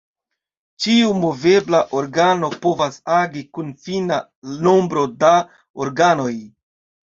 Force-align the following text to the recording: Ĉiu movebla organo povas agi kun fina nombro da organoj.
Ĉiu 0.85 1.11
movebla 1.25 1.81
organo 1.99 2.49
povas 2.65 2.99
agi 3.19 3.45
kun 3.59 3.69
fina 3.85 4.21
nombro 4.67 5.07
da 5.23 5.33
organoj. 5.87 6.35